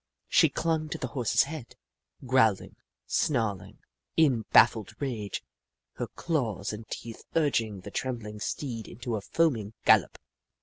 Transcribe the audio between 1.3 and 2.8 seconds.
tail, growling and